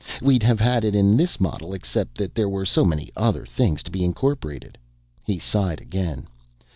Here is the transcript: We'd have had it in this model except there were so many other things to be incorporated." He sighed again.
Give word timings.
We'd 0.19 0.41
have 0.41 0.59
had 0.59 0.83
it 0.83 0.95
in 0.95 1.15
this 1.15 1.39
model 1.39 1.75
except 1.75 2.19
there 2.33 2.49
were 2.49 2.65
so 2.65 2.83
many 2.83 3.11
other 3.15 3.45
things 3.45 3.83
to 3.83 3.91
be 3.91 4.03
incorporated." 4.03 4.79
He 5.27 5.37
sighed 5.37 5.79
again. 5.79 6.25